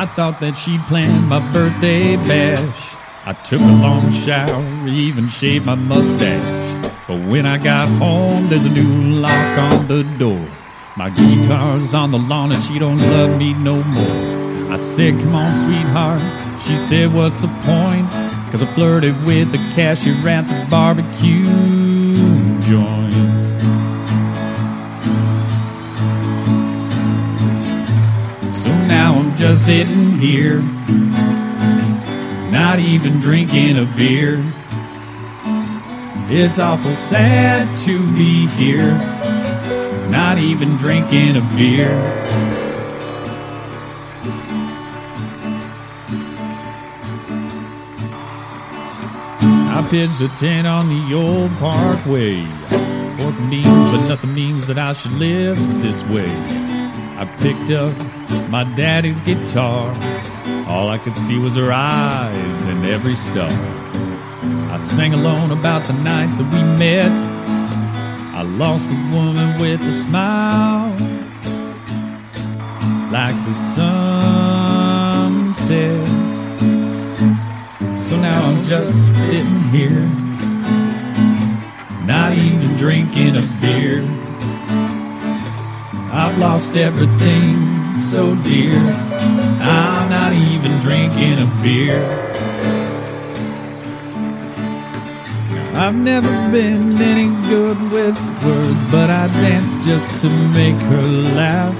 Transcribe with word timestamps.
I 0.00 0.06
thought 0.06 0.40
that 0.40 0.56
she'd 0.56 0.80
planned 0.88 1.28
my 1.28 1.40
birthday 1.52 2.16
bash. 2.16 2.96
I 3.26 3.34
took 3.34 3.60
a 3.60 3.64
long 3.64 4.10
shower, 4.12 4.88
even 4.88 5.28
shaved 5.28 5.66
my 5.66 5.74
mustache. 5.74 6.90
But 7.06 7.20
when 7.28 7.44
I 7.44 7.58
got 7.58 7.86
home, 7.98 8.48
there's 8.48 8.64
a 8.64 8.70
new 8.70 9.20
lock 9.20 9.58
on 9.58 9.88
the 9.88 10.04
door. 10.16 10.48
My 10.96 11.10
guitar's 11.10 11.92
on 11.92 12.12
the 12.12 12.18
lawn 12.18 12.50
and 12.50 12.62
she 12.62 12.78
don't 12.78 12.96
love 12.96 13.36
me 13.36 13.52
no 13.52 13.82
more. 13.82 14.72
I 14.72 14.76
said, 14.76 15.20
come 15.20 15.34
on, 15.34 15.54
sweetheart. 15.54 16.22
She 16.62 16.78
said, 16.78 17.12
what's 17.12 17.42
the 17.42 17.48
point? 17.48 18.08
Cause 18.50 18.62
I 18.62 18.66
flirted 18.74 19.22
with 19.26 19.52
the 19.52 19.58
cashier 19.74 20.14
at 20.26 20.48
the 20.48 20.70
barbecue 20.70 21.44
joint. 22.62 22.99
Just 29.50 29.66
sitting 29.66 30.12
here, 30.12 30.60
not 32.52 32.78
even 32.78 33.18
drinking 33.18 33.76
a 33.78 33.84
beer. 33.96 34.38
It's 36.28 36.60
awful 36.60 36.94
sad 36.94 37.76
to 37.78 37.98
be 38.14 38.46
here, 38.46 38.92
not 40.08 40.38
even 40.38 40.76
drinking 40.76 41.36
a 41.36 41.40
beer. 41.56 41.90
I 49.40 49.84
pitched 49.90 50.20
a 50.20 50.28
tent 50.36 50.68
on 50.68 50.88
the 50.88 51.12
old 51.16 51.50
parkway. 51.56 52.44
Pork 53.18 53.34
and 53.34 53.50
beans, 53.50 53.66
but 53.66 54.06
nothing 54.06 54.32
means 54.32 54.68
that 54.68 54.78
I 54.78 54.92
should 54.92 55.14
live 55.14 55.58
this 55.82 56.04
way. 56.04 56.79
I 57.20 57.26
picked 57.26 57.70
up 57.70 57.94
my 58.48 58.64
daddy's 58.64 59.20
guitar. 59.20 59.94
All 60.66 60.88
I 60.88 60.96
could 60.96 61.14
see 61.14 61.36
was 61.38 61.54
her 61.54 61.70
eyes 61.70 62.64
and 62.64 62.86
every 62.86 63.14
star. 63.14 63.52
I 64.72 64.78
sang 64.78 65.12
alone 65.12 65.50
about 65.50 65.86
the 65.86 65.92
night 65.92 66.34
that 66.38 66.50
we 66.50 66.62
met. 66.78 67.10
I 68.34 68.40
lost 68.40 68.88
the 68.88 68.96
woman 69.14 69.60
with 69.60 69.82
a 69.82 69.92
smile, 69.92 70.96
like 73.12 73.36
the 73.44 73.52
sunset. 73.52 74.00
So 78.02 78.16
now 78.16 78.48
I'm 78.48 78.64
just 78.64 79.26
sitting 79.26 79.60
here, 79.68 80.08
not 82.06 82.32
even 82.32 82.78
drinking 82.78 83.36
a 83.36 83.42
beer. 83.60 84.06
I've 86.12 86.36
lost 86.38 86.76
everything 86.76 87.88
so 87.88 88.34
dear. 88.34 88.76
I'm 89.60 90.10
not 90.10 90.32
even 90.32 90.78
drinking 90.80 91.38
a 91.38 91.62
beer. 91.62 92.02
I've 95.74 95.94
never 95.94 96.28
been 96.50 97.00
any 97.00 97.28
good 97.48 97.80
with 97.92 98.18
words, 98.44 98.84
but 98.86 99.08
I 99.08 99.28
dance 99.28 99.78
just 99.78 100.20
to 100.20 100.28
make 100.28 100.74
her 100.74 101.02
laugh. 101.36 101.76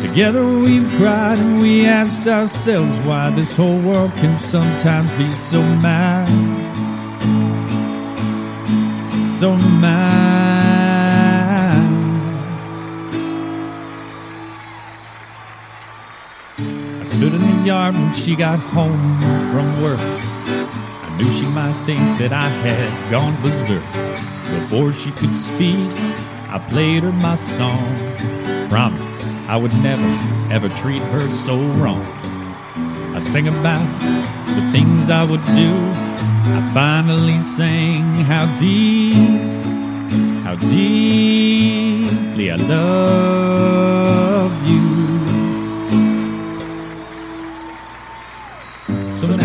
Together 0.00 0.46
we've 0.46 0.88
cried 0.96 1.38
and 1.38 1.60
we 1.60 1.86
asked 1.86 2.28
ourselves 2.28 2.96
why 2.98 3.30
this 3.30 3.56
whole 3.56 3.80
world 3.80 4.12
can 4.14 4.36
sometimes 4.36 5.12
be 5.14 5.32
so 5.32 5.60
mad. 5.60 6.28
So 9.28 9.56
mad. 9.56 10.45
Stood 17.16 17.32
in 17.32 17.40
the 17.40 17.62
yard 17.64 17.94
when 17.94 18.12
she 18.12 18.36
got 18.36 18.58
home 18.58 19.18
from 19.50 19.82
work. 19.82 19.98
I 19.98 21.16
knew 21.16 21.30
she 21.30 21.46
might 21.46 21.72
think 21.86 22.00
that 22.18 22.30
I 22.30 22.46
had 22.46 23.10
gone 23.10 23.34
berserk. 23.40 23.82
Before 24.60 24.92
she 24.92 25.12
could 25.12 25.34
speak, 25.34 25.90
I 26.50 26.58
played 26.68 27.04
her 27.04 27.12
my 27.12 27.36
song. 27.36 27.88
Promised 28.68 29.18
I 29.48 29.56
would 29.56 29.72
never, 29.82 30.06
ever 30.52 30.68
treat 30.68 31.00
her 31.04 31.30
so 31.32 31.56
wrong. 31.56 32.04
I 33.14 33.18
sang 33.18 33.48
about 33.48 33.86
the 34.54 34.70
things 34.70 35.08
I 35.08 35.24
would 35.24 35.44
do. 35.62 35.72
I 36.58 36.70
finally 36.74 37.38
sang 37.38 38.02
how 38.30 38.44
deep, 38.58 39.14
how 40.44 40.56
deeply 40.56 42.50
I 42.50 42.56
love 42.56 43.45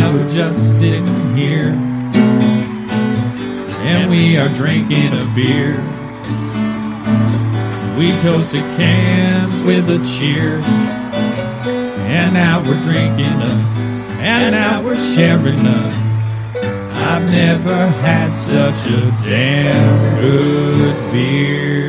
Now 0.02 0.14
we're 0.14 0.30
just 0.32 0.80
sitting 0.80 1.06
here, 1.36 1.74
and 3.86 4.10
we 4.10 4.36
are 4.36 4.50
drinking 4.50 5.14
a 5.14 5.26
beer. 5.36 5.78
We 8.00 8.10
toast 8.14 8.56
toasted 8.56 8.64
cans 8.78 9.62
with 9.62 9.88
a 9.92 10.00
cheer, 10.04 10.58
and 12.10 12.34
now 12.34 12.64
we're 12.68 12.82
drinking 12.82 13.44
a, 13.44 13.54
and 14.20 14.56
now 14.56 14.82
we're 14.84 14.96
sharing 14.96 15.68
a. 15.68 15.84
I've 16.96 17.30
never 17.30 17.88
had 18.02 18.34
such 18.34 18.88
a 18.88 19.02
damn 19.24 20.20
good 20.20 21.12
beer. 21.12 21.81